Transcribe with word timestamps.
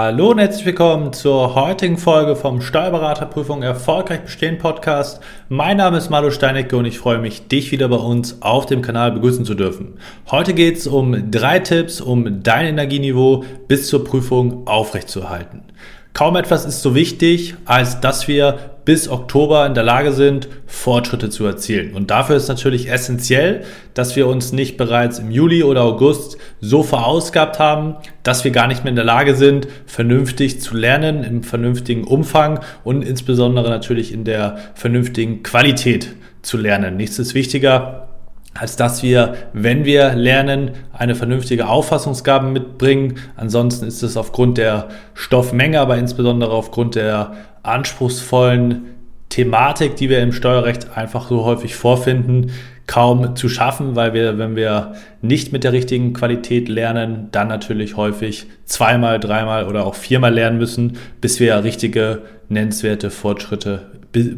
Hallo 0.00 0.30
und 0.30 0.38
herzlich 0.38 0.64
willkommen 0.64 1.12
zur 1.12 1.56
heutigen 1.56 1.98
Folge 1.98 2.36
vom 2.36 2.60
Steuerberaterprüfung 2.60 3.64
Erfolgreich 3.64 4.20
Bestehen 4.20 4.56
Podcast. 4.56 5.20
Mein 5.48 5.78
Name 5.78 5.98
ist 5.98 6.08
Malu 6.08 6.30
Steinecke 6.30 6.76
und 6.76 6.84
ich 6.84 7.00
freue 7.00 7.18
mich, 7.18 7.48
dich 7.48 7.72
wieder 7.72 7.88
bei 7.88 7.96
uns 7.96 8.40
auf 8.40 8.66
dem 8.66 8.80
Kanal 8.80 9.10
begrüßen 9.10 9.44
zu 9.44 9.54
dürfen. 9.54 9.98
Heute 10.30 10.54
geht 10.54 10.76
es 10.76 10.86
um 10.86 11.32
drei 11.32 11.58
Tipps, 11.58 12.00
um 12.00 12.44
dein 12.44 12.66
Energieniveau 12.66 13.42
bis 13.66 13.88
zur 13.88 14.04
Prüfung 14.04 14.68
aufrechtzuerhalten. 14.68 15.64
Kaum 16.12 16.36
etwas 16.36 16.64
ist 16.64 16.80
so 16.80 16.94
wichtig, 16.94 17.56
als 17.64 17.98
dass 17.98 18.28
wir 18.28 18.77
bis 18.88 19.06
Oktober 19.06 19.66
in 19.66 19.74
der 19.74 19.82
Lage 19.82 20.14
sind, 20.14 20.48
Fortschritte 20.64 21.28
zu 21.28 21.44
erzielen. 21.44 21.92
Und 21.92 22.10
dafür 22.10 22.36
ist 22.36 22.48
natürlich 22.48 22.90
essentiell, 22.90 23.64
dass 23.92 24.16
wir 24.16 24.26
uns 24.26 24.52
nicht 24.52 24.78
bereits 24.78 25.18
im 25.18 25.30
Juli 25.30 25.62
oder 25.62 25.82
August 25.82 26.38
so 26.62 26.82
verausgabt 26.82 27.58
haben, 27.58 27.96
dass 28.22 28.44
wir 28.44 28.50
gar 28.50 28.66
nicht 28.66 28.84
mehr 28.84 28.88
in 28.88 28.96
der 28.96 29.04
Lage 29.04 29.34
sind, 29.34 29.68
vernünftig 29.84 30.62
zu 30.62 30.74
lernen, 30.74 31.22
im 31.22 31.42
vernünftigen 31.42 32.04
Umfang 32.04 32.60
und 32.82 33.02
insbesondere 33.02 33.68
natürlich 33.68 34.10
in 34.10 34.24
der 34.24 34.56
vernünftigen 34.72 35.42
Qualität 35.42 36.14
zu 36.40 36.56
lernen. 36.56 36.96
Nichts 36.96 37.18
ist 37.18 37.34
wichtiger, 37.34 38.07
als 38.54 38.76
dass 38.76 39.02
wir, 39.02 39.34
wenn 39.52 39.84
wir 39.84 40.14
lernen, 40.14 40.72
eine 40.92 41.14
vernünftige 41.14 41.68
Auffassungsgabe 41.68 42.46
mitbringen. 42.46 43.16
Ansonsten 43.36 43.86
ist 43.86 44.02
es 44.02 44.16
aufgrund 44.16 44.58
der 44.58 44.88
Stoffmenge, 45.14 45.80
aber 45.80 45.96
insbesondere 45.96 46.52
aufgrund 46.52 46.94
der 46.94 47.32
anspruchsvollen 47.62 48.86
Thematik, 49.28 49.96
die 49.96 50.08
wir 50.08 50.20
im 50.22 50.32
Steuerrecht 50.32 50.96
einfach 50.96 51.28
so 51.28 51.44
häufig 51.44 51.76
vorfinden, 51.76 52.50
kaum 52.86 53.36
zu 53.36 53.50
schaffen, 53.50 53.94
weil 53.94 54.14
wir, 54.14 54.38
wenn 54.38 54.56
wir 54.56 54.94
nicht 55.20 55.52
mit 55.52 55.62
der 55.62 55.72
richtigen 55.72 56.14
Qualität 56.14 56.68
lernen, 56.68 57.28
dann 57.30 57.48
natürlich 57.48 57.96
häufig 57.96 58.46
zweimal, 58.64 59.20
dreimal 59.20 59.68
oder 59.68 59.86
auch 59.86 59.94
viermal 59.94 60.32
lernen 60.32 60.56
müssen, 60.56 60.96
bis 61.20 61.38
wir 61.38 61.62
richtige 61.62 62.22
nennenswerte 62.48 63.10
Fortschritte 63.10 63.82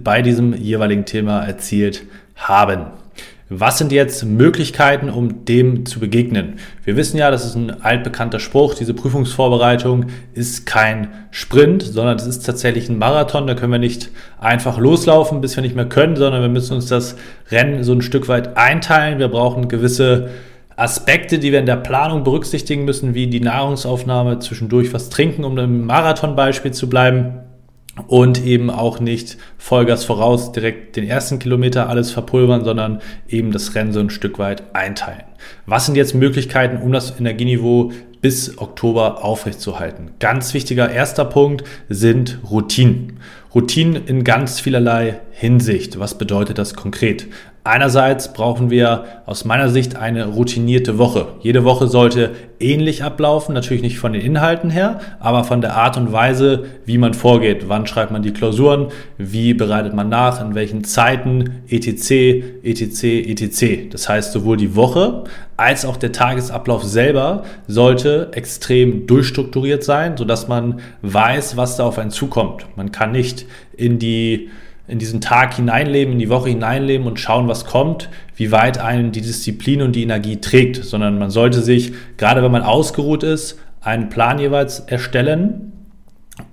bei 0.03 0.21
diesem 0.21 0.53
jeweiligen 0.53 1.05
Thema 1.05 1.45
erzielt 1.45 2.03
haben. 2.35 2.87
Was 3.53 3.79
sind 3.79 3.91
jetzt 3.91 4.25
Möglichkeiten, 4.25 5.11
um 5.11 5.45
dem 5.45 5.85
zu 5.85 5.99
begegnen? 5.99 6.61
Wir 6.85 6.95
wissen 6.95 7.17
ja, 7.17 7.33
das 7.33 7.45
ist 7.45 7.57
ein 7.57 7.83
altbekannter 7.83 8.39
Spruch, 8.39 8.75
diese 8.75 8.95
Prüfungsvorbereitung 8.95 10.07
ist 10.35 10.67
kein 10.67 11.09
Sprint, 11.33 11.83
sondern 11.83 12.17
es 12.17 12.29
ist 12.29 12.47
tatsächlich 12.47 12.89
ein 12.89 12.97
Marathon. 12.97 13.49
Da 13.49 13.55
können 13.55 13.73
wir 13.73 13.81
nicht 13.81 14.11
einfach 14.39 14.79
loslaufen, 14.79 15.41
bis 15.41 15.57
wir 15.57 15.63
nicht 15.65 15.75
mehr 15.75 15.89
können, 15.89 16.15
sondern 16.15 16.43
wir 16.43 16.49
müssen 16.49 16.75
uns 16.75 16.87
das 16.87 17.17
Rennen 17.51 17.83
so 17.83 17.93
ein 17.93 18.03
Stück 18.03 18.29
weit 18.29 18.57
einteilen. 18.57 19.19
Wir 19.19 19.27
brauchen 19.27 19.67
gewisse 19.67 20.31
Aspekte, 20.77 21.41
die 21.41 21.51
wir 21.51 21.59
in 21.59 21.67
der 21.67 21.75
Planung 21.75 22.23
berücksichtigen 22.23 22.85
müssen, 22.85 23.15
wie 23.15 23.27
die 23.27 23.41
Nahrungsaufnahme, 23.41 24.39
zwischendurch 24.39 24.95
was 24.95 25.11
trinken, 25.11 25.43
um 25.43 25.59
im 25.59 25.87
Marathonbeispiel 25.87 26.71
zu 26.71 26.89
bleiben 26.89 27.41
und 28.07 28.45
eben 28.45 28.71
auch 28.71 29.01
nicht 29.01 29.37
Vollgas 29.59 30.05
voraus 30.05 30.53
direkt 30.53 30.97
den 30.97 31.05
ersten 31.09 31.39
Kilometer 31.39 31.89
alles 31.89 32.11
verpulvern, 32.11 32.65
sondern 32.65 33.01
eben 33.29 33.53
das 33.53 33.75
Rennen 33.75 33.93
so 33.93 34.01
ein 34.01 34.11
Stück 34.11 34.39
weit 34.39 34.75
einteilen. 34.75 35.25
Was 35.67 35.87
sind 35.87 35.97
jetzt 35.97 36.15
Möglichkeiten, 36.15 36.83
um 36.83 36.93
das 36.93 37.19
Energieniveau 37.19 37.93
bis 38.21 38.59
Oktober 38.59 39.25
aufrechtzuerhalten? 39.25 40.11
Ganz 40.19 40.53
wichtiger 40.55 40.91
erster 40.91 41.25
Punkt 41.25 41.65
sind 41.89 42.39
Routinen. 42.51 43.21
Routinen 43.55 44.07
in 44.07 44.23
ganz 44.25 44.61
vielerlei 44.61 45.21
Hinsicht. 45.33 45.99
Was 45.99 46.17
bedeutet 46.19 46.59
das 46.59 46.75
konkret? 46.75 47.27
Einerseits 47.63 48.33
brauchen 48.33 48.71
wir 48.71 49.05
aus 49.27 49.45
meiner 49.45 49.69
Sicht 49.69 49.97
eine 49.97 50.27
routinierte 50.27 50.97
Woche. 50.97 51.29
Jede 51.41 51.63
Woche 51.65 51.89
sollte 51.89 52.31
ähnlich 52.59 53.05
ablaufen, 53.05 53.55
natürlich 53.55 53.83
nicht 53.83 53.99
von 53.99 54.15
den 54.15 54.23
Inhalten 54.23 54.71
her, 54.71 55.01
aber 55.19 55.45
von 55.45 55.61
der 55.61 55.77
Art 55.77 55.99
und 55.99 56.11
Weise, 56.11 56.65
wie 56.87 56.97
man 56.97 57.13
vorgeht. 57.13 57.69
Wann 57.69 57.87
schreibt 57.87 58.13
man 58.13 58.23
die 58.23 58.33
Klausuren? 58.33 58.89
Wie 59.19 59.53
bereitet 59.53 59.93
man 59.93 60.09
nach? 60.09 60.41
In 60.41 60.55
welchen 60.55 60.85
Zeiten? 60.85 61.61
etc., 61.69 62.11
etc., 62.63 63.05
etc. 63.05 63.91
Das 63.91 64.09
heißt, 64.09 64.33
sowohl 64.33 64.57
die 64.57 64.75
Woche 64.75 65.25
als 65.57 65.85
auch 65.85 65.97
der 65.97 66.13
Tagesablauf 66.13 66.83
selber 66.83 67.45
sollte 67.67 68.31
extrem 68.33 69.07
durchstrukturiert 69.07 69.85
sein, 69.85 70.17
sodass 70.17 70.49
man 70.49 70.81
weiß, 71.03 71.57
was 71.57 71.77
da 71.77 71.85
auf 71.85 71.99
einen 71.99 72.11
zukommt. 72.11 72.67
Man 72.77 72.93
kann 72.93 73.13
nicht 73.13 73.47
in 73.77 73.99
die 73.99 74.49
in 74.91 74.99
diesen 74.99 75.21
Tag 75.21 75.55
hineinleben, 75.55 76.15
in 76.15 76.19
die 76.19 76.29
Woche 76.29 76.49
hineinleben 76.49 77.07
und 77.07 77.21
schauen, 77.21 77.49
was 77.49 77.65
kommt, 77.65 78.09
wie 78.37 78.51
weit 78.51 78.79
einen 78.79 79.13
die 79.13 79.21
Disziplin 79.21 79.83
und 79.83 79.95
die 79.95 80.03
Energie 80.03 80.39
trägt, 80.41 80.85
sondern 80.85 81.19
man 81.19 81.31
sollte 81.31 81.61
sich, 81.61 81.93
gerade 82.17 82.43
wenn 82.43 82.53
man 82.53 82.63
ausgeruht 82.63 83.23
ist, 83.23 83.59
einen 83.81 84.09
Plan 84.09 84.39
jeweils 84.39 84.81
erstellen 84.81 85.73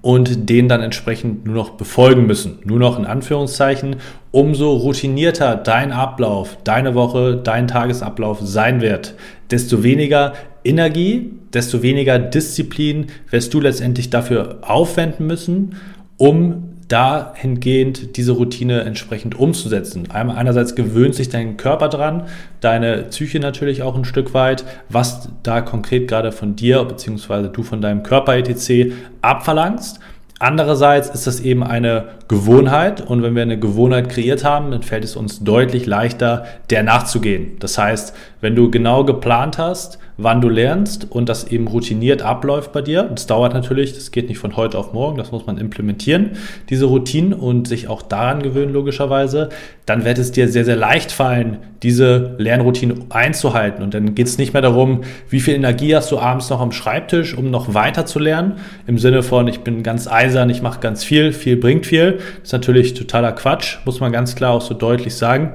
und 0.02 0.50
den 0.50 0.68
dann 0.68 0.82
entsprechend 0.82 1.46
nur 1.46 1.56
noch 1.56 1.72
befolgen 1.72 2.26
müssen. 2.26 2.60
Nur 2.64 2.80
noch 2.80 3.00
in 3.00 3.06
Anführungszeichen, 3.06 3.98
umso 4.32 4.74
routinierter 4.74 5.56
dein 5.56 5.92
Ablauf, 5.92 6.58
deine 6.64 6.94
Woche, 6.94 7.40
dein 7.42 7.68
Tagesablauf 7.68 8.40
sein 8.42 8.82
wird, 8.82 9.16
desto 9.50 9.84
weniger 9.84 10.34
Energie, 10.64 11.32
desto 11.54 11.82
weniger 11.82 12.20
Disziplin 12.20 13.08
wirst 13.30 13.54
du 13.54 13.62
letztendlich 13.62 14.10
dafür 14.10 14.60
aufwenden 14.62 15.26
müssen, 15.26 15.76
um 16.18 16.77
dahingehend 16.88 18.16
diese 18.16 18.32
Routine 18.32 18.82
entsprechend 18.82 19.38
umzusetzen. 19.38 20.10
Einerseits 20.12 20.76
gewöhnt 20.76 21.16
sich 21.16 21.30
dein 21.30 21.58
Körper 21.58 21.90
dran, 21.90 22.24
deine 22.62 23.04
Psyche 23.04 23.40
natürlich 23.40 23.82
auch 23.84 23.96
ein 23.96 24.06
Stück 24.06 24.34
weit, 24.34 24.64
was 24.90 25.30
da 25.44 25.62
konkret 25.62 26.08
gerade 26.08 26.32
von 26.32 26.56
dir 26.56 26.84
bzw. 26.86 27.50
du 27.50 27.64
von 27.64 27.82
deinem 27.82 28.04
Körper 28.04 28.36
etc. 28.38 28.94
abverlangst. 29.22 30.00
Andererseits 30.40 31.10
ist 31.10 31.26
das 31.26 31.40
eben 31.40 31.64
eine 31.64 32.10
Gewohnheit 32.28 33.02
und 33.02 33.24
wenn 33.24 33.36
wir 33.36 33.42
eine 33.42 33.60
Gewohnheit 33.60 34.08
kreiert 34.08 34.44
haben, 34.44 34.70
dann 34.70 34.84
fällt 34.84 35.04
es 35.04 35.16
uns 35.16 35.44
deutlich 35.44 35.88
leichter, 35.88 36.46
der 36.70 36.84
nachzugehen. 36.84 37.58
Das 37.60 37.80
heißt, 37.80 38.16
wenn 38.40 38.56
du 38.56 38.70
genau 38.70 39.04
geplant 39.04 39.58
hast, 39.58 39.98
wann 40.18 40.42
du 40.42 40.50
lernst 40.50 41.10
und 41.10 41.30
das 41.30 41.46
eben 41.46 41.68
routiniert 41.68 42.22
abläuft 42.22 42.72
bei 42.72 42.82
dir. 42.82 43.04
Das 43.04 43.28
dauert 43.28 43.54
natürlich, 43.54 43.94
das 43.94 44.12
geht 44.12 44.28
nicht 44.30 44.40
von 44.40 44.56
heute 44.56 44.78
auf 44.78 44.94
morgen, 44.94 45.18
das 45.18 45.32
muss 45.32 45.46
man 45.46 45.58
implementieren, 45.58 46.32
diese 46.70 46.86
Routinen 46.86 47.34
und 47.34 47.68
sich 47.68 47.88
auch 47.88 48.02
daran 48.02 48.42
gewöhnen, 48.42 48.74
logischerweise. 48.74 49.50
Dann 49.86 50.04
wird 50.04 50.18
es 50.18 50.32
dir 50.32 50.48
sehr, 50.48 50.66
sehr 50.66 50.76
leicht 50.76 51.12
fallen, 51.12 51.58
diese 51.84 52.36
Lernroutine 52.40 52.96
einzuhalten. 53.10 53.84
Und 53.84 53.94
dann 53.94 54.16
geht 54.16 54.28
es 54.28 54.38
nicht 54.38 54.54
mehr 54.54 54.62
darum, 54.62 55.02
wie 55.30 55.40
viel 55.40 55.54
Energie 55.54 55.96
hast 55.96 56.12
du 56.12 56.20
abends 56.20 56.50
noch 56.50 56.60
am 56.60 56.72
Schreibtisch, 56.72 57.38
um 57.38 57.52
noch 57.52 57.74
weiter 57.74 58.06
zu 58.06 58.20
lernen. 58.20 58.54
Im 58.88 58.98
Sinne 58.98 59.24
von, 59.24 59.48
ich 59.48 59.62
bin 59.62 59.84
ganz 59.84 60.08
eisern, 60.08 60.50
ich 60.50 60.62
mache 60.62 60.80
ganz 60.80 61.04
viel, 61.04 61.32
viel 61.32 61.56
bringt 61.56 61.86
viel. 61.86 62.14
Das 62.14 62.50
ist 62.50 62.54
natürlich 62.54 62.96
totaler 62.96 63.32
Quatsch, 63.32 63.78
muss 63.86 64.00
man 64.00 64.12
ganz 64.12 64.36
klar 64.36 64.54
auch 64.54 64.62
so 64.62 64.74
deutlich 64.74 65.16
sagen 65.16 65.54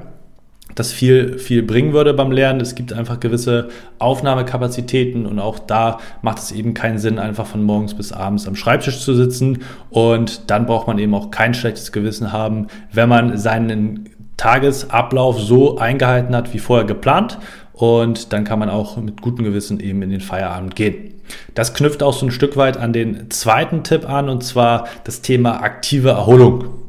das 0.74 0.92
viel, 0.92 1.38
viel 1.38 1.62
bringen 1.62 1.92
würde 1.92 2.14
beim 2.14 2.32
Lernen. 2.32 2.60
Es 2.60 2.74
gibt 2.74 2.92
einfach 2.92 3.20
gewisse 3.20 3.68
Aufnahmekapazitäten 3.98 5.26
und 5.26 5.38
auch 5.38 5.58
da 5.58 5.98
macht 6.22 6.38
es 6.38 6.52
eben 6.52 6.74
keinen 6.74 6.98
Sinn, 6.98 7.18
einfach 7.18 7.46
von 7.46 7.62
morgens 7.62 7.94
bis 7.94 8.12
abends 8.12 8.46
am 8.46 8.56
Schreibtisch 8.56 9.00
zu 9.00 9.14
sitzen. 9.14 9.62
Und 9.90 10.50
dann 10.50 10.66
braucht 10.66 10.86
man 10.86 10.98
eben 10.98 11.14
auch 11.14 11.30
kein 11.30 11.54
schlechtes 11.54 11.92
Gewissen 11.92 12.32
haben, 12.32 12.68
wenn 12.92 13.08
man 13.08 13.36
seinen 13.38 14.08
Tagesablauf 14.36 15.40
so 15.40 15.78
eingehalten 15.78 16.34
hat 16.34 16.52
wie 16.54 16.58
vorher 16.58 16.86
geplant. 16.86 17.38
Und 17.72 18.32
dann 18.32 18.44
kann 18.44 18.58
man 18.58 18.70
auch 18.70 18.96
mit 18.96 19.22
gutem 19.22 19.44
Gewissen 19.44 19.80
eben 19.80 20.02
in 20.02 20.10
den 20.10 20.20
Feierabend 20.20 20.76
gehen. 20.76 21.14
Das 21.54 21.74
knüpft 21.74 22.02
auch 22.02 22.12
so 22.12 22.26
ein 22.26 22.32
Stück 22.32 22.56
weit 22.56 22.76
an 22.76 22.92
den 22.92 23.30
zweiten 23.30 23.84
Tipp 23.84 24.08
an, 24.08 24.28
und 24.28 24.44
zwar 24.44 24.88
das 25.04 25.22
Thema 25.22 25.62
aktive 25.62 26.10
Erholung. 26.10 26.81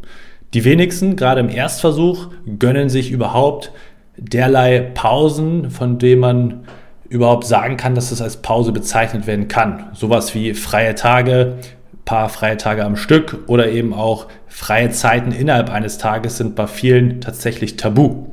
Die 0.54 0.66
wenigsten, 0.66 1.16
gerade 1.16 1.40
im 1.40 1.50
Erstversuch, 1.50 2.28
gönnen 2.60 2.90
sich 2.90 3.12
überhaupt 3.12 3.72
derlei 4.18 4.80
Pausen, 4.80 5.72
von 5.72 5.98
denen 5.98 6.22
man 6.22 6.64
überhaupt 7.10 7.46
sagen 7.46 7.78
kann, 7.78 7.96
dass 7.96 8.12
es 8.12 8.22
als 8.22 8.38
Pause 8.38 8.72
bezeichnet 8.72 9.26
werden 9.26 9.48
kann. 9.48 9.88
Sowas 9.94 10.36
wie 10.36 10.54
freie 10.54 10.96
Tage, 10.96 11.58
paar 12.06 12.30
freie 12.30 12.58
Tage 12.58 12.84
am 12.84 12.96
Stück 12.96 13.40
oder 13.48 13.70
eben 13.70 13.94
auch 13.94 14.28
freie 14.48 14.92
Zeiten 14.92 15.32
innerhalb 15.32 15.72
eines 15.72 15.98
Tages 15.98 16.38
sind 16.38 16.56
bei 16.56 16.68
vielen 16.68 17.22
tatsächlich 17.22 17.78
tabu. 17.78 18.28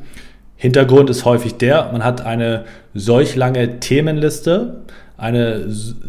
Hintergrund 0.57 1.09
ist 1.09 1.25
häufig 1.25 1.55
der, 1.55 1.91
man 1.93 2.05
hat 2.05 2.27
eine 2.27 2.65
solch 2.93 3.37
lange 3.37 3.81
Themenliste, 3.81 4.83
eine, 5.17 5.67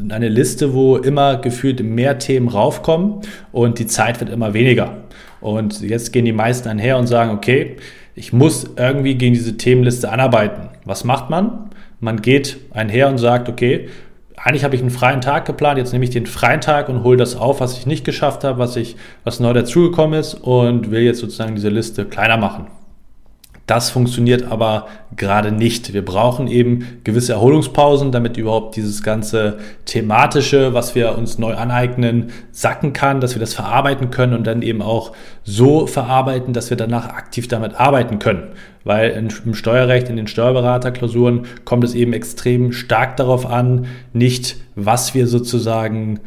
eine 0.09 0.29
Liste, 0.29 0.73
wo 0.73 0.97
immer 0.97 1.37
gefühlt 1.37 1.81
mehr 1.83 2.19
Themen 2.19 2.49
raufkommen 2.49 3.21
und 3.51 3.79
die 3.79 3.87
Zeit 3.87 4.19
wird 4.19 4.29
immer 4.29 4.53
weniger. 4.53 4.97
Und 5.41 5.81
jetzt 5.81 6.13
gehen 6.13 6.25
die 6.25 6.33
meisten 6.33 6.69
einher 6.69 6.97
und 6.97 7.07
sagen, 7.07 7.31
okay, 7.31 7.77
ich 8.15 8.31
muss 8.33 8.69
irgendwie 8.77 9.15
gegen 9.15 9.33
diese 9.33 9.57
Themenliste 9.57 10.11
anarbeiten. 10.11 10.69
Was 10.85 11.03
macht 11.03 11.29
man? 11.29 11.69
Man 11.99 12.21
geht 12.21 12.57
einher 12.71 13.09
und 13.09 13.17
sagt, 13.17 13.49
okay, 13.49 13.89
eigentlich 14.37 14.63
habe 14.63 14.75
ich 14.75 14.81
einen 14.81 14.89
freien 14.89 15.21
Tag 15.21 15.45
geplant, 15.45 15.77
jetzt 15.77 15.93
nehme 15.93 16.03
ich 16.03 16.09
den 16.09 16.25
freien 16.25 16.61
Tag 16.61 16.89
und 16.89 17.03
hole 17.03 17.17
das 17.17 17.35
auf, 17.35 17.59
was 17.59 17.77
ich 17.77 17.85
nicht 17.85 18.03
geschafft 18.03 18.43
habe, 18.43 18.57
was, 18.57 18.75
ich, 18.75 18.95
was 19.23 19.39
neu 19.39 19.53
dazugekommen 19.53 20.19
ist 20.19 20.33
und 20.33 20.89
will 20.89 21.01
jetzt 21.01 21.19
sozusagen 21.19 21.55
diese 21.55 21.69
Liste 21.69 22.05
kleiner 22.05 22.37
machen. 22.37 22.67
Das 23.67 23.89
funktioniert 23.89 24.51
aber 24.51 24.87
gerade 25.15 25.51
nicht. 25.51 25.93
Wir 25.93 26.03
brauchen 26.03 26.47
eben 26.47 26.99
gewisse 27.03 27.33
Erholungspausen, 27.33 28.11
damit 28.11 28.35
überhaupt 28.37 28.75
dieses 28.75 29.03
ganze 29.03 29.59
thematische, 29.85 30.73
was 30.73 30.95
wir 30.95 31.17
uns 31.17 31.37
neu 31.37 31.55
aneignen, 31.55 32.31
sacken 32.51 32.91
kann, 32.91 33.21
dass 33.21 33.35
wir 33.35 33.39
das 33.39 33.53
verarbeiten 33.53 34.09
können 34.09 34.33
und 34.33 34.45
dann 34.45 34.61
eben 34.61 34.81
auch 34.81 35.13
so 35.43 35.87
verarbeiten, 35.87 36.53
dass 36.53 36.69
wir 36.69 36.77
danach 36.77 37.09
aktiv 37.09 37.47
damit 37.47 37.79
arbeiten 37.79 38.19
können. 38.19 38.49
Weil 38.83 39.11
im 39.45 39.53
Steuerrecht, 39.53 40.09
in 40.09 40.15
den 40.15 40.27
Steuerberaterklausuren 40.27 41.45
kommt 41.63 41.83
es 41.83 41.93
eben 41.93 42.13
extrem 42.13 42.73
stark 42.73 43.15
darauf 43.17 43.45
an, 43.45 43.85
nicht 44.11 44.57
was 44.75 45.13
wir 45.13 45.27
sozusagen 45.27 46.19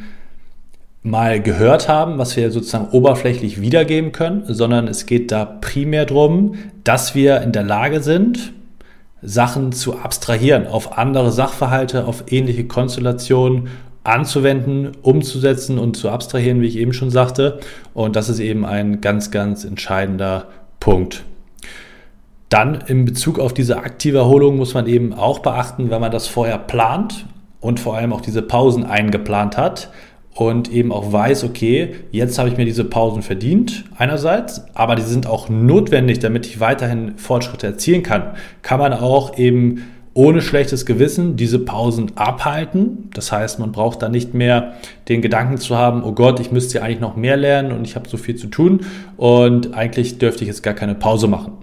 mal 1.05 1.39
gehört 1.39 1.87
haben, 1.87 2.17
was 2.17 2.35
wir 2.35 2.51
sozusagen 2.51 2.89
oberflächlich 2.89 3.61
wiedergeben 3.61 4.11
können, 4.11 4.43
sondern 4.47 4.87
es 4.87 5.05
geht 5.05 5.31
da 5.31 5.45
primär 5.45 6.07
darum, 6.07 6.55
dass 6.83 7.13
wir 7.13 7.41
in 7.41 7.51
der 7.51 7.61
Lage 7.61 8.01
sind, 8.01 8.53
Sachen 9.21 9.71
zu 9.71 9.99
abstrahieren, 9.99 10.65
auf 10.65 10.97
andere 10.97 11.31
Sachverhalte, 11.31 12.05
auf 12.05 12.31
ähnliche 12.31 12.65
Konstellationen 12.65 13.69
anzuwenden, 14.03 14.93
umzusetzen 15.03 15.77
und 15.77 15.95
zu 15.95 16.09
abstrahieren, 16.09 16.61
wie 16.61 16.67
ich 16.67 16.77
eben 16.77 16.93
schon 16.93 17.11
sagte. 17.11 17.59
Und 17.93 18.15
das 18.15 18.27
ist 18.27 18.39
eben 18.39 18.65
ein 18.65 18.99
ganz, 18.99 19.29
ganz 19.29 19.63
entscheidender 19.63 20.47
Punkt. 20.79 21.23
Dann 22.49 22.79
in 22.87 23.05
Bezug 23.05 23.37
auf 23.37 23.53
diese 23.53 23.77
aktive 23.77 24.17
Erholung 24.17 24.57
muss 24.57 24.73
man 24.73 24.87
eben 24.87 25.13
auch 25.13 25.39
beachten, 25.39 25.91
wenn 25.91 26.01
man 26.01 26.11
das 26.11 26.27
vorher 26.27 26.57
plant 26.57 27.27
und 27.59 27.79
vor 27.79 27.95
allem 27.95 28.11
auch 28.11 28.21
diese 28.21 28.41
Pausen 28.41 28.85
eingeplant 28.85 29.55
hat, 29.55 29.89
und 30.35 30.69
eben 30.71 30.91
auch 30.91 31.13
weiß, 31.13 31.45
okay, 31.45 31.95
jetzt 32.11 32.37
habe 32.37 32.49
ich 32.49 32.57
mir 32.57 32.65
diese 32.65 32.83
Pausen 32.83 33.21
verdient, 33.21 33.85
einerseits, 33.97 34.65
aber 34.73 34.95
die 34.95 35.01
sind 35.01 35.27
auch 35.27 35.47
notwendig, 35.47 36.19
damit 36.19 36.45
ich 36.45 36.59
weiterhin 36.59 37.17
Fortschritte 37.17 37.67
erzielen 37.67 38.03
kann, 38.03 38.35
kann 38.61 38.79
man 38.79 38.93
auch 38.93 39.37
eben 39.37 39.83
ohne 40.13 40.41
schlechtes 40.41 40.85
Gewissen 40.85 41.37
diese 41.37 41.59
Pausen 41.59 42.11
abhalten. 42.15 43.09
Das 43.13 43.31
heißt, 43.31 43.59
man 43.59 43.71
braucht 43.71 44.01
da 44.01 44.09
nicht 44.09 44.33
mehr 44.33 44.73
den 45.07 45.21
Gedanken 45.21 45.57
zu 45.57 45.77
haben, 45.77 46.03
oh 46.03 46.11
Gott, 46.11 46.39
ich 46.41 46.51
müsste 46.51 46.77
ja 46.77 46.83
eigentlich 46.83 47.01
noch 47.01 47.15
mehr 47.15 47.37
lernen 47.37 47.71
und 47.71 47.87
ich 47.87 47.95
habe 47.95 48.07
so 48.07 48.17
viel 48.17 48.35
zu 48.35 48.47
tun 48.47 48.81
und 49.17 49.73
eigentlich 49.73 50.17
dürfte 50.17 50.43
ich 50.43 50.49
jetzt 50.49 50.63
gar 50.63 50.73
keine 50.73 50.95
Pause 50.95 51.27
machen. 51.27 51.53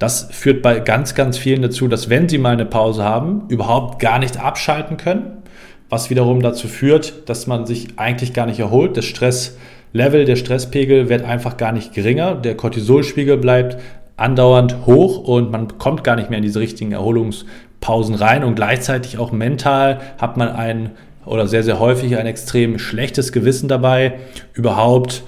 Das 0.00 0.28
führt 0.30 0.62
bei 0.62 0.80
ganz, 0.80 1.14
ganz 1.14 1.38
vielen 1.38 1.62
dazu, 1.62 1.88
dass 1.88 2.10
wenn 2.10 2.28
sie 2.28 2.38
mal 2.38 2.52
eine 2.52 2.66
Pause 2.66 3.04
haben, 3.04 3.44
überhaupt 3.48 3.98
gar 4.00 4.18
nicht 4.18 4.38
abschalten 4.38 4.96
können 4.96 5.42
was 5.88 6.10
wiederum 6.10 6.42
dazu 6.42 6.68
führt, 6.68 7.28
dass 7.28 7.46
man 7.46 7.66
sich 7.66 7.88
eigentlich 7.96 8.32
gar 8.32 8.46
nicht 8.46 8.58
erholt. 8.58 8.96
Das 8.96 9.04
Stresslevel, 9.04 10.24
der 10.24 10.36
Stresspegel 10.36 11.08
wird 11.08 11.24
einfach 11.24 11.56
gar 11.56 11.72
nicht 11.72 11.94
geringer. 11.94 12.34
Der 12.34 12.56
Cortisolspiegel 12.56 13.36
bleibt 13.36 13.76
andauernd 14.16 14.86
hoch 14.86 15.18
und 15.18 15.50
man 15.50 15.78
kommt 15.78 16.02
gar 16.02 16.16
nicht 16.16 16.30
mehr 16.30 16.38
in 16.38 16.44
diese 16.44 16.60
richtigen 16.60 16.92
Erholungspausen 16.92 18.14
rein 18.14 18.44
und 18.44 18.54
gleichzeitig 18.56 19.18
auch 19.18 19.30
mental 19.30 20.00
hat 20.18 20.36
man 20.36 20.48
ein 20.48 20.92
oder 21.24 21.46
sehr, 21.48 21.62
sehr 21.62 21.80
häufig 21.80 22.16
ein 22.16 22.26
extrem 22.26 22.78
schlechtes 22.78 23.32
Gewissen 23.32 23.68
dabei, 23.68 24.14
überhaupt 24.54 25.24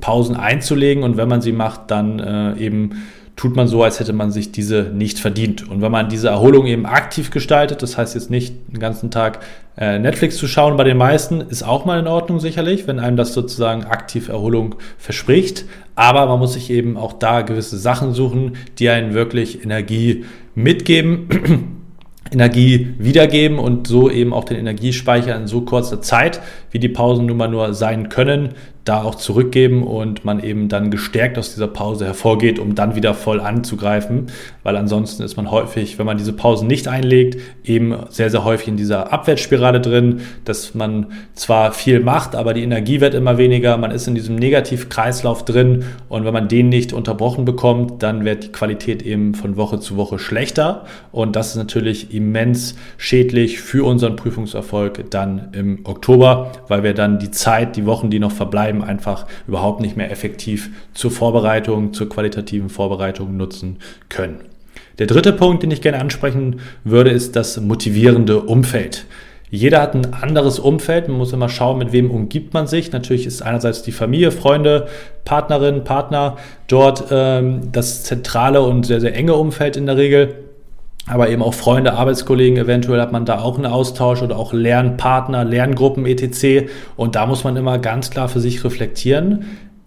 Pausen 0.00 0.36
einzulegen 0.36 1.02
und 1.02 1.16
wenn 1.16 1.28
man 1.28 1.40
sie 1.40 1.52
macht, 1.52 1.90
dann 1.90 2.18
äh, 2.18 2.56
eben 2.58 2.90
tut 3.36 3.54
man 3.54 3.68
so, 3.68 3.82
als 3.82 4.00
hätte 4.00 4.14
man 4.14 4.30
sich 4.30 4.50
diese 4.50 4.84
nicht 4.94 5.18
verdient. 5.18 5.68
Und 5.68 5.82
wenn 5.82 5.92
man 5.92 6.08
diese 6.08 6.28
Erholung 6.28 6.66
eben 6.66 6.86
aktiv 6.86 7.30
gestaltet, 7.30 7.82
das 7.82 7.98
heißt 7.98 8.14
jetzt 8.14 8.30
nicht 8.30 8.54
den 8.68 8.80
ganzen 8.80 9.10
Tag 9.10 9.40
äh, 9.76 9.98
Netflix 9.98 10.36
zu 10.36 10.48
schauen 10.48 10.78
bei 10.78 10.84
den 10.84 10.96
meisten, 10.96 11.42
ist 11.42 11.62
auch 11.62 11.84
mal 11.84 12.00
in 12.00 12.06
Ordnung 12.06 12.40
sicherlich, 12.40 12.86
wenn 12.86 12.98
einem 12.98 13.18
das 13.18 13.34
sozusagen 13.34 13.84
aktiv 13.84 14.28
Erholung 14.28 14.76
verspricht. 14.96 15.66
Aber 15.94 16.26
man 16.26 16.38
muss 16.38 16.54
sich 16.54 16.70
eben 16.70 16.96
auch 16.96 17.12
da 17.12 17.42
gewisse 17.42 17.76
Sachen 17.76 18.14
suchen, 18.14 18.56
die 18.78 18.88
einen 18.88 19.12
wirklich 19.12 19.62
Energie 19.62 20.24
mitgeben. 20.54 21.28
Energie 22.32 22.94
wiedergeben 22.98 23.60
und 23.60 23.86
so 23.86 24.10
eben 24.10 24.32
auch 24.32 24.42
den 24.42 24.56
Energiespeicher 24.56 25.36
in 25.36 25.46
so 25.46 25.60
kurzer 25.60 26.02
Zeit, 26.02 26.40
wie 26.72 26.80
die 26.80 26.88
Pausen 26.88 27.26
nun 27.26 27.36
mal 27.36 27.46
nur 27.46 27.72
sein 27.72 28.08
können, 28.08 28.54
da 28.86 29.02
auch 29.02 29.16
zurückgeben 29.16 29.82
und 29.82 30.24
man 30.24 30.42
eben 30.42 30.68
dann 30.68 30.90
gestärkt 30.90 31.38
aus 31.38 31.52
dieser 31.52 31.66
Pause 31.66 32.06
hervorgeht, 32.06 32.60
um 32.60 32.76
dann 32.76 32.94
wieder 32.94 33.14
voll 33.14 33.40
anzugreifen, 33.40 34.28
weil 34.62 34.76
ansonsten 34.76 35.24
ist 35.24 35.36
man 35.36 35.50
häufig, 35.50 35.98
wenn 35.98 36.06
man 36.06 36.18
diese 36.18 36.32
Pausen 36.32 36.68
nicht 36.68 36.86
einlegt, 36.86 37.40
eben 37.64 37.96
sehr, 38.10 38.30
sehr 38.30 38.44
häufig 38.44 38.68
in 38.68 38.76
dieser 38.76 39.12
Abwärtsspirale 39.12 39.80
drin, 39.80 40.20
dass 40.44 40.74
man 40.74 41.06
zwar 41.34 41.72
viel 41.72 41.98
macht, 41.98 42.36
aber 42.36 42.54
die 42.54 42.62
Energie 42.62 43.00
wird 43.00 43.14
immer 43.14 43.38
weniger, 43.38 43.76
man 43.76 43.90
ist 43.90 44.06
in 44.06 44.14
diesem 44.14 44.36
Negativkreislauf 44.36 45.44
drin 45.44 45.84
und 46.08 46.24
wenn 46.24 46.32
man 46.32 46.46
den 46.46 46.68
nicht 46.68 46.92
unterbrochen 46.92 47.44
bekommt, 47.44 48.04
dann 48.04 48.24
wird 48.24 48.44
die 48.44 48.52
Qualität 48.52 49.02
eben 49.02 49.34
von 49.34 49.56
Woche 49.56 49.80
zu 49.80 49.96
Woche 49.96 50.20
schlechter 50.20 50.84
und 51.10 51.34
das 51.34 51.48
ist 51.50 51.56
natürlich 51.56 52.14
immens 52.14 52.76
schädlich 52.98 53.60
für 53.60 53.84
unseren 53.84 54.14
Prüfungserfolg 54.14 55.10
dann 55.10 55.48
im 55.52 55.80
Oktober, 55.82 56.52
weil 56.68 56.84
wir 56.84 56.94
dann 56.94 57.18
die 57.18 57.32
Zeit, 57.32 57.74
die 57.74 57.84
Wochen, 57.84 58.10
die 58.10 58.20
noch 58.20 58.30
verbleiben, 58.30 58.75
Schreiben 58.76 58.84
einfach 58.84 59.26
überhaupt 59.46 59.80
nicht 59.80 59.96
mehr 59.96 60.10
effektiv 60.10 60.70
zur 60.94 61.10
Vorbereitung, 61.10 61.92
zur 61.92 62.08
qualitativen 62.08 62.68
Vorbereitung 62.68 63.36
nutzen 63.36 63.78
können. 64.08 64.40
Der 64.98 65.06
dritte 65.06 65.32
Punkt, 65.32 65.62
den 65.62 65.70
ich 65.70 65.82
gerne 65.82 66.00
ansprechen 66.00 66.60
würde, 66.84 67.10
ist 67.10 67.36
das 67.36 67.60
motivierende 67.60 68.40
Umfeld. 68.40 69.04
Jeder 69.48 69.80
hat 69.80 69.94
ein 69.94 70.12
anderes 70.12 70.58
Umfeld. 70.58 71.08
Man 71.08 71.18
muss 71.18 71.32
immer 71.32 71.48
schauen, 71.48 71.78
mit 71.78 71.92
wem 71.92 72.10
umgibt 72.10 72.52
man 72.52 72.66
sich. 72.66 72.92
Natürlich 72.92 73.26
ist 73.26 73.42
einerseits 73.42 73.82
die 73.82 73.92
Familie, 73.92 74.32
Freunde, 74.32 74.88
Partnerin, 75.24 75.84
Partner 75.84 76.36
dort 76.66 77.04
ähm, 77.10 77.70
das 77.72 78.02
zentrale 78.02 78.62
und 78.62 78.86
sehr, 78.86 79.00
sehr 79.00 79.14
enge 79.14 79.34
Umfeld 79.34 79.76
in 79.76 79.86
der 79.86 79.96
Regel 79.96 80.45
aber 81.06 81.30
eben 81.30 81.42
auch 81.42 81.54
Freunde, 81.54 81.94
Arbeitskollegen, 81.94 82.58
eventuell 82.58 83.00
hat 83.00 83.12
man 83.12 83.24
da 83.24 83.40
auch 83.40 83.56
einen 83.56 83.66
Austausch 83.66 84.22
oder 84.22 84.36
auch 84.36 84.52
Lernpartner, 84.52 85.44
Lerngruppen, 85.44 86.04
etc. 86.04 86.68
Und 86.96 87.14
da 87.14 87.26
muss 87.26 87.44
man 87.44 87.56
immer 87.56 87.78
ganz 87.78 88.10
klar 88.10 88.28
für 88.28 88.40
sich 88.40 88.64
reflektieren 88.64 89.44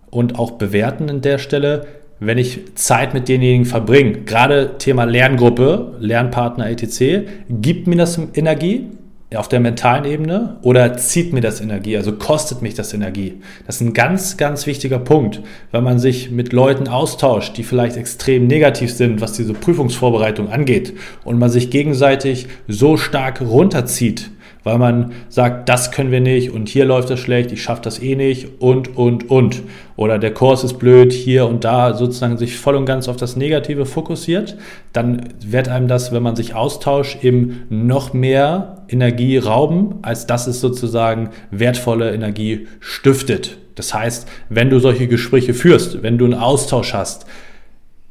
und 0.10 0.39
auch 0.39 0.51
bewerten 0.51 1.10
an 1.10 1.21
der 1.21 1.38
Stelle, 1.38 1.88
wenn 2.21 2.38
ich 2.38 2.75
Zeit 2.75 3.13
mit 3.13 3.27
denjenigen 3.27 3.66
verbringe. 3.66 4.21
Gerade 4.24 4.77
Thema 4.77 5.04
Lerngruppe, 5.04 5.95
Lernpartner, 6.00 6.69
etc. 6.69 7.27
Gibt 7.50 7.88
mir 7.88 7.98
das 7.98 8.19
Energie? 8.33 8.88
Auf 9.36 9.48
der 9.48 9.60
mentalen 9.60 10.06
Ebene 10.06 10.58
oder 10.64 10.98
zieht 10.98 11.34
mir 11.34 11.42
das 11.42 11.62
Energie, 11.62 11.96
also 11.96 12.14
kostet 12.14 12.64
mich 12.64 12.74
das 12.74 12.94
Energie? 12.94 13.42
Das 13.68 13.75
ist 13.75 13.82
ein 13.82 13.94
ganz, 13.94 14.38
ganz 14.38 14.65
wichtiger 14.65 14.98
Punkt, 14.98 15.42
wenn 15.72 15.84
man 15.84 16.00
sich 16.00 16.32
mit 16.32 16.51
Leuten 16.51 16.88
austauscht, 16.88 17.56
die 17.58 17.63
vielleicht 17.63 17.96
extrem 17.96 18.48
negativ 18.48 18.92
sind, 18.92 19.22
was 19.22 19.34
diese 19.34 19.53
Prüfungsvorbereitung 19.53 20.50
angeht 20.50 20.94
und 21.24 21.38
man 21.38 21.51
sich 21.51 21.70
gegenseitig 21.70 22.48
so 22.68 22.98
stark 22.98 23.42
runterzieht, 23.42 24.32
weil 24.63 24.78
man 24.78 25.13
sagt, 25.30 25.70
das 25.70 25.92
können 25.92 26.12
wir 26.12 26.20
nicht 26.20 26.51
und 26.51 26.70
hier 26.70 26.86
läuft 26.86 27.10
das 27.10 27.20
schlecht, 27.20 27.51
ich 27.51 27.63
schaffe 27.63 27.82
das 27.82 28.01
eh 28.01 28.16
nicht 28.16 28.62
und, 28.62 28.98
und, 28.98 29.30
und. 29.30 29.63
Oder 29.96 30.20
der 30.20 30.34
Kurs 30.34 30.63
ist 30.63 30.80
blöd, 30.80 31.12
hier 31.13 31.48
und 31.48 31.63
da 31.63 31.94
sozusagen 31.94 32.38
sich 32.38 32.58
voll 32.58 32.75
und 32.75 32.86
ganz 32.86 33.08
auf 33.08 33.18
das 33.18 33.36
Negative 33.36 33.86
fokussiert, 33.86 34.58
dann 34.94 35.30
wird 35.46 35.70
einem 35.70 35.88
das, 35.88 36.12
wenn 36.12 36.24
man 36.24 36.36
sich 36.36 36.56
austauscht, 36.56 37.24
eben 37.24 37.63
noch 37.70 38.13
mehr 38.13 38.84
Energie 38.89 39.38
rauben, 39.38 39.96
als 40.01 40.28
dass 40.28 40.48
es 40.48 40.60
sozusagen 40.60 41.30
wertvolle 41.51 42.13
Energie 42.13 42.68
stiftet. 42.80 43.58
Das 43.75 43.94
heißt, 43.94 44.28
wenn 44.50 44.70
du 44.70 44.80
solche 44.80 45.08
Gespräche 45.08 45.54
führst, 45.54 46.04
wenn 46.04 46.18
du 46.18 46.25
einen 46.25 46.34
Austausch 46.34 46.94
hast, 46.94 47.25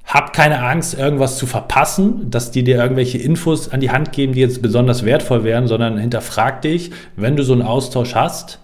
hab 0.09 0.33
keine 0.33 0.63
Angst, 0.63 0.99
irgendwas 0.99 1.37
zu 1.37 1.47
verpassen, 1.47 2.31
dass 2.31 2.51
die 2.51 2.65
dir 2.65 2.77
irgendwelche 2.77 3.19
Infos 3.19 3.69
an 3.69 3.81
die 3.81 3.91
Hand 3.91 4.13
geben, 4.13 4.33
die 4.33 4.41
jetzt 4.41 4.63
besonders 4.63 5.05
wertvoll 5.05 5.45
wären, 5.45 5.69
sondern 5.69 5.99
hinterfrag 5.99 6.63
dich, 6.63 6.91
wenn 7.15 7.37
du 7.37 7.43
so 7.43 7.53
einen 7.53 7.61
Austausch 7.61 8.15
hast, 8.15 8.59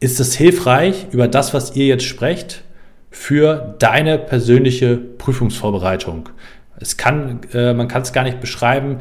ist 0.00 0.18
es 0.18 0.34
hilfreich 0.34 1.06
über 1.12 1.28
das, 1.28 1.54
was 1.54 1.76
ihr 1.76 1.86
jetzt 1.86 2.04
sprecht, 2.04 2.64
für 3.08 3.76
deine 3.78 4.18
persönliche 4.18 4.96
Prüfungsvorbereitung. 4.96 6.28
Es 6.80 6.96
kann, 6.96 7.40
äh, 7.52 7.72
man 7.72 7.86
kann 7.86 8.02
es 8.02 8.12
gar 8.12 8.24
nicht 8.24 8.40
beschreiben. 8.40 8.98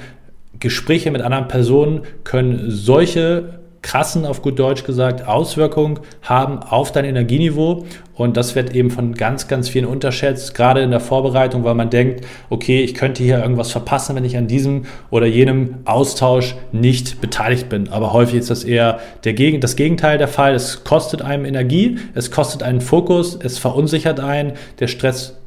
Gespräche 0.59 1.09
mit 1.09 1.23
anderen 1.23 1.47
Personen 1.47 2.01
können 2.23 2.69
solche 2.69 3.60
krassen, 3.81 4.25
auf 4.25 4.41
gut 4.41 4.59
Deutsch 4.59 4.83
gesagt, 4.83 5.27
Auswirkungen 5.27 5.99
haben 6.21 6.59
auf 6.59 6.91
dein 6.91 7.05
Energieniveau. 7.05 7.85
Und 8.13 8.37
das 8.37 8.53
wird 8.53 8.75
eben 8.75 8.91
von 8.91 9.15
ganz, 9.15 9.47
ganz 9.47 9.69
vielen 9.69 9.85
unterschätzt, 9.85 10.53
gerade 10.53 10.81
in 10.81 10.91
der 10.91 10.99
Vorbereitung, 10.99 11.63
weil 11.63 11.73
man 11.73 11.89
denkt, 11.89 12.25
okay, 12.49 12.83
ich 12.83 12.93
könnte 12.93 13.23
hier 13.23 13.41
irgendwas 13.41 13.71
verpassen, 13.71 14.15
wenn 14.15 14.25
ich 14.25 14.37
an 14.37 14.47
diesem 14.47 14.85
oder 15.09 15.25
jenem 15.25 15.77
Austausch 15.85 16.55
nicht 16.71 17.19
beteiligt 17.19 17.69
bin. 17.69 17.89
Aber 17.89 18.13
häufig 18.13 18.35
ist 18.35 18.51
das 18.51 18.63
eher 18.63 18.99
der 19.23 19.33
Gegen 19.33 19.59
das 19.59 19.75
Gegenteil 19.75 20.19
der 20.19 20.27
Fall. 20.27 20.53
Es 20.53 20.83
kostet 20.83 21.23
einem 21.23 21.45
Energie, 21.45 21.97
es 22.13 22.29
kostet 22.29 22.61
einen 22.61 22.81
Fokus, 22.81 23.39
es 23.41 23.57
verunsichert 23.57 24.19
einen, 24.19 24.53
der 24.79 24.87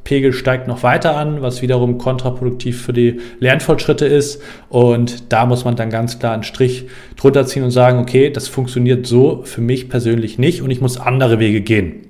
Stresspegel 0.05 0.33
steigt 0.33 0.67
noch 0.67 0.83
weiter 0.83 1.17
an, 1.17 1.41
was 1.41 1.63
wiederum 1.63 1.97
kontraproduktiv 1.97 2.79
für 2.83 2.93
die 2.93 3.21
Lernfortschritte 3.39 4.05
ist. 4.05 4.39
Und 4.69 5.33
da 5.33 5.47
muss 5.47 5.65
man 5.65 5.75
dann 5.75 5.89
ganz 5.89 6.19
klar 6.19 6.35
einen 6.35 6.43
Strich 6.43 6.85
drunter 7.17 7.47
ziehen 7.47 7.63
und 7.63 7.71
sagen, 7.71 7.97
okay, 7.97 8.29
das 8.29 8.47
funktioniert 8.47 9.07
so 9.07 9.41
für 9.45 9.61
mich 9.61 9.89
persönlich 9.89 10.37
nicht 10.37 10.61
und 10.61 10.69
ich 10.69 10.79
muss 10.79 10.97
andere 10.97 11.39
Wege 11.39 11.61
gehen. 11.61 12.03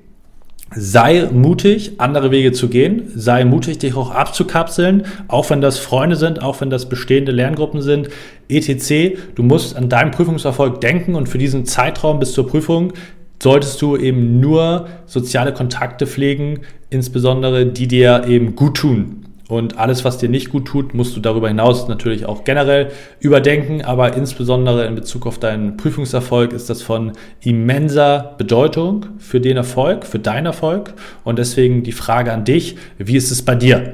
sei 0.75 1.29
mutig, 1.31 1.93
andere 1.99 2.31
Wege 2.31 2.51
zu 2.51 2.67
gehen, 2.67 3.03
sei 3.15 3.45
mutig, 3.45 3.77
dich 3.77 3.95
auch 3.95 4.11
abzukapseln, 4.11 5.03
auch 5.29 5.49
wenn 5.49 5.61
das 5.61 5.79
Freunde 5.79 6.17
sind, 6.17 6.41
auch 6.41 6.59
wenn 6.59 6.69
das 6.69 6.89
bestehende 6.89 7.31
Lerngruppen 7.31 7.81
sind, 7.81 8.09
etc. 8.49 9.17
Du 9.35 9.43
musst 9.43 9.77
an 9.77 9.87
deinen 9.87 10.11
Prüfungserfolg 10.11 10.81
denken 10.81 11.15
und 11.15 11.29
für 11.29 11.37
diesen 11.37 11.65
Zeitraum 11.65 12.19
bis 12.19 12.33
zur 12.33 12.45
Prüfung 12.47 12.91
solltest 13.41 13.81
du 13.81 13.95
eben 13.97 14.39
nur 14.39 14.87
soziale 15.05 15.53
Kontakte 15.53 16.07
pflegen, 16.07 16.61
insbesondere 16.95 17.65
die 17.65 17.87
dir 17.87 18.25
eben 18.27 18.55
gut 18.55 18.77
tun. 18.77 19.21
Und 19.47 19.77
alles, 19.77 20.03
was 20.03 20.17
dir 20.17 20.27
nicht 20.27 20.49
gut 20.49 20.65
tut, 20.65 20.95
musst 20.95 21.15
du 21.15 21.19
darüber 21.19 21.47
hinaus 21.47 21.87
natürlich 21.87 22.25
auch 22.25 22.43
generell 22.45 22.89
überdenken. 23.19 23.83
Aber 23.83 24.15
insbesondere 24.15 24.87
in 24.87 24.95
Bezug 24.95 25.27
auf 25.27 25.37
deinen 25.37 25.77
Prüfungserfolg 25.77 26.51
ist 26.51 26.71
das 26.71 26.81
von 26.81 27.11
immenser 27.41 28.33
Bedeutung 28.39 29.05
für 29.19 29.39
den 29.39 29.57
Erfolg, 29.57 30.07
für 30.07 30.17
deinen 30.17 30.47
Erfolg. 30.47 30.95
Und 31.23 31.37
deswegen 31.37 31.83
die 31.83 31.91
Frage 31.91 32.33
an 32.33 32.43
dich, 32.43 32.77
wie 32.97 33.15
ist 33.15 33.29
es 33.29 33.43
bei 33.43 33.53
dir? 33.53 33.93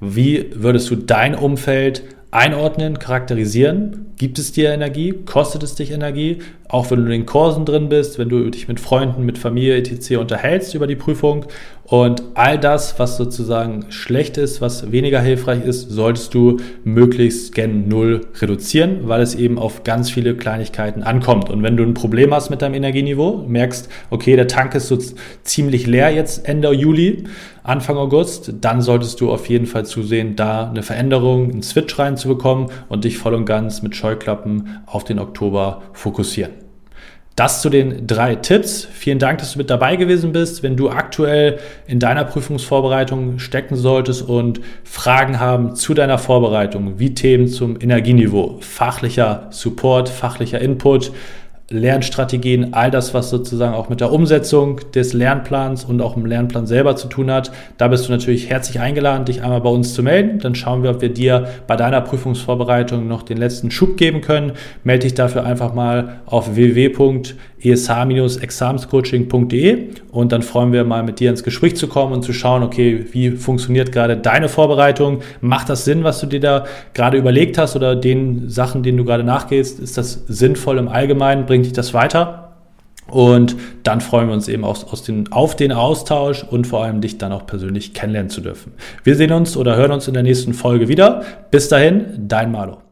Wie 0.00 0.50
würdest 0.54 0.90
du 0.90 0.96
dein 0.96 1.34
Umfeld 1.34 2.02
einordnen, 2.30 2.98
charakterisieren. 2.98 4.09
Gibt 4.20 4.38
es 4.38 4.52
dir 4.52 4.68
Energie? 4.68 5.14
Kostet 5.24 5.62
es 5.62 5.76
dich 5.76 5.92
Energie? 5.92 6.40
Auch 6.68 6.90
wenn 6.90 6.98
du 6.98 7.04
in 7.06 7.10
den 7.10 7.26
Kursen 7.26 7.64
drin 7.64 7.88
bist, 7.88 8.18
wenn 8.18 8.28
du 8.28 8.50
dich 8.50 8.68
mit 8.68 8.78
Freunden, 8.78 9.24
mit 9.24 9.38
Familie 9.38 9.78
etc. 9.78 10.18
unterhältst 10.18 10.74
über 10.74 10.86
die 10.86 10.94
Prüfung. 10.94 11.46
Und 11.84 12.22
all 12.34 12.58
das, 12.58 12.98
was 12.98 13.16
sozusagen 13.16 13.86
schlecht 13.88 14.36
ist, 14.36 14.60
was 14.60 14.92
weniger 14.92 15.20
hilfreich 15.20 15.64
ist, 15.64 15.90
solltest 15.90 16.34
du 16.34 16.58
möglichst 16.84 17.54
gen 17.54 17.88
Null 17.88 18.20
reduzieren, 18.40 19.08
weil 19.08 19.22
es 19.22 19.34
eben 19.34 19.58
auf 19.58 19.84
ganz 19.84 20.10
viele 20.10 20.36
Kleinigkeiten 20.36 21.02
ankommt. 21.02 21.48
Und 21.48 21.62
wenn 21.62 21.78
du 21.78 21.82
ein 21.82 21.94
Problem 21.94 22.32
hast 22.34 22.50
mit 22.50 22.60
deinem 22.60 22.74
Energieniveau, 22.74 23.44
merkst, 23.48 23.88
okay, 24.10 24.36
der 24.36 24.46
Tank 24.48 24.74
ist 24.74 24.88
so 24.88 24.98
ziemlich 25.42 25.86
leer 25.86 26.10
jetzt 26.10 26.46
Ende 26.46 26.70
Juli, 26.72 27.24
Anfang 27.62 27.96
August, 27.96 28.52
dann 28.60 28.80
solltest 28.80 29.20
du 29.20 29.30
auf 29.30 29.48
jeden 29.48 29.66
Fall 29.66 29.84
zusehen, 29.84 30.34
da 30.34 30.70
eine 30.70 30.82
Veränderung, 30.82 31.50
einen 31.50 31.62
Switch 31.62 31.98
reinzubekommen 31.98 32.68
und 32.88 33.04
dich 33.04 33.18
voll 33.18 33.34
und 33.34 33.44
ganz 33.44 33.82
mit 33.82 33.94
Scheuklappen 34.10 34.82
auf 34.86 35.04
den 35.04 35.18
Oktober 35.18 35.82
fokussieren. 35.92 36.52
Das 37.36 37.62
zu 37.62 37.70
den 37.70 38.06
drei 38.06 38.34
Tipps. 38.34 38.84
Vielen 38.84 39.18
Dank, 39.18 39.38
dass 39.38 39.52
du 39.52 39.58
mit 39.58 39.70
dabei 39.70 39.96
gewesen 39.96 40.32
bist. 40.32 40.62
Wenn 40.62 40.76
du 40.76 40.90
aktuell 40.90 41.58
in 41.86 41.98
deiner 41.98 42.24
Prüfungsvorbereitung 42.24 43.38
stecken 43.38 43.76
solltest 43.76 44.28
und 44.28 44.60
Fragen 44.84 45.40
haben 45.40 45.74
zu 45.74 45.94
deiner 45.94 46.18
Vorbereitung, 46.18 46.98
wie 46.98 47.14
Themen 47.14 47.46
zum 47.46 47.80
Energieniveau, 47.80 48.58
fachlicher 48.60 49.46
Support, 49.50 50.08
fachlicher 50.08 50.60
Input, 50.60 51.12
Lernstrategien, 51.72 52.74
all 52.74 52.90
das, 52.90 53.14
was 53.14 53.30
sozusagen 53.30 53.74
auch 53.74 53.88
mit 53.88 54.00
der 54.00 54.10
Umsetzung 54.10 54.80
des 54.92 55.12
Lernplans 55.12 55.84
und 55.84 56.00
auch 56.00 56.16
im 56.16 56.26
Lernplan 56.26 56.66
selber 56.66 56.96
zu 56.96 57.06
tun 57.06 57.30
hat. 57.30 57.52
Da 57.78 57.86
bist 57.86 58.08
du 58.08 58.12
natürlich 58.12 58.50
herzlich 58.50 58.80
eingeladen, 58.80 59.24
dich 59.24 59.44
einmal 59.44 59.60
bei 59.60 59.70
uns 59.70 59.94
zu 59.94 60.02
melden. 60.02 60.40
Dann 60.40 60.56
schauen 60.56 60.82
wir, 60.82 60.90
ob 60.90 61.00
wir 61.00 61.14
dir 61.14 61.46
bei 61.68 61.76
deiner 61.76 62.00
Prüfungsvorbereitung 62.00 63.06
noch 63.06 63.22
den 63.22 63.36
letzten 63.36 63.70
Schub 63.70 63.96
geben 63.96 64.20
können. 64.20 64.54
Melde 64.82 65.04
dich 65.04 65.14
dafür 65.14 65.44
einfach 65.44 65.72
mal 65.72 66.22
auf 66.26 66.56
www.esh-examenscoaching.de 67.62 69.88
und 70.10 70.32
dann 70.32 70.42
freuen 70.42 70.72
wir 70.72 70.84
mal 70.84 71.02
mit 71.02 71.20
dir 71.20 71.30
ins 71.30 71.42
Gespräch 71.42 71.76
zu 71.76 71.88
kommen 71.88 72.12
und 72.12 72.22
zu 72.22 72.32
schauen, 72.32 72.62
okay, 72.62 73.06
wie 73.12 73.30
funktioniert 73.32 73.92
gerade 73.92 74.16
deine 74.16 74.48
Vorbereitung? 74.48 75.20
Macht 75.40 75.68
das 75.68 75.84
Sinn, 75.84 76.04
was 76.04 76.20
du 76.20 76.26
dir 76.26 76.40
da 76.40 76.64
gerade 76.94 77.16
überlegt 77.16 77.58
hast 77.58 77.76
oder 77.76 77.96
den 77.96 78.48
Sachen, 78.48 78.82
denen 78.82 78.98
du 78.98 79.04
gerade 79.04 79.24
nachgehst? 79.24 79.80
Ist 79.80 79.98
das 79.98 80.24
sinnvoll 80.28 80.78
im 80.78 80.88
Allgemeinen? 80.88 81.46
Bringt 81.46 81.66
dich 81.66 81.72
das 81.72 81.94
weiter? 81.94 82.46
Und 83.06 83.56
dann 83.82 84.00
freuen 84.00 84.28
wir 84.28 84.34
uns 84.34 84.46
eben 84.46 84.64
aus, 84.64 84.84
aus 84.84 85.02
den, 85.02 85.32
auf 85.32 85.56
den 85.56 85.72
Austausch 85.72 86.44
und 86.44 86.66
vor 86.66 86.84
allem 86.84 87.00
dich 87.00 87.18
dann 87.18 87.32
auch 87.32 87.44
persönlich 87.44 87.92
kennenlernen 87.92 88.30
zu 88.30 88.40
dürfen. 88.40 88.72
Wir 89.02 89.16
sehen 89.16 89.32
uns 89.32 89.56
oder 89.56 89.76
hören 89.76 89.90
uns 89.90 90.06
in 90.06 90.14
der 90.14 90.22
nächsten 90.22 90.54
Folge 90.54 90.86
wieder. 90.86 91.22
Bis 91.50 91.68
dahin, 91.68 92.04
dein 92.28 92.52
Malo. 92.52 92.89